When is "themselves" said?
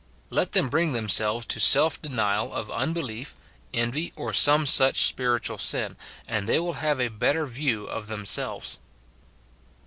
0.93-1.45, 8.07-8.79